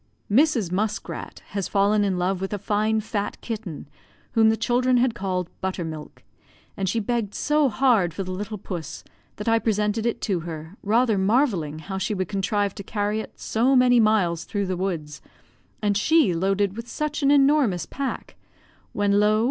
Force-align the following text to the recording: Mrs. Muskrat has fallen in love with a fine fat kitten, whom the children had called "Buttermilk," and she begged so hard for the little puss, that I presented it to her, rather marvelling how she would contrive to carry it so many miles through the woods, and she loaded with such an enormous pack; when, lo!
Mrs. 0.31 0.71
Muskrat 0.71 1.43
has 1.49 1.67
fallen 1.67 2.03
in 2.03 2.17
love 2.17 2.41
with 2.41 2.53
a 2.53 2.57
fine 2.57 3.01
fat 3.01 3.39
kitten, 3.39 3.87
whom 4.31 4.49
the 4.49 4.57
children 4.57 4.97
had 4.97 5.13
called 5.13 5.47
"Buttermilk," 5.61 6.23
and 6.75 6.89
she 6.89 6.99
begged 6.99 7.35
so 7.35 7.69
hard 7.69 8.11
for 8.11 8.23
the 8.23 8.31
little 8.31 8.57
puss, 8.57 9.03
that 9.35 9.47
I 9.47 9.59
presented 9.59 10.07
it 10.07 10.19
to 10.21 10.39
her, 10.39 10.75
rather 10.81 11.19
marvelling 11.19 11.77
how 11.77 11.99
she 11.99 12.15
would 12.15 12.29
contrive 12.29 12.73
to 12.73 12.83
carry 12.83 13.19
it 13.19 13.39
so 13.39 13.75
many 13.75 13.99
miles 13.99 14.43
through 14.45 14.65
the 14.65 14.75
woods, 14.75 15.21
and 15.83 15.95
she 15.95 16.33
loaded 16.33 16.75
with 16.75 16.87
such 16.89 17.21
an 17.21 17.29
enormous 17.29 17.85
pack; 17.85 18.37
when, 18.93 19.19
lo! 19.19 19.39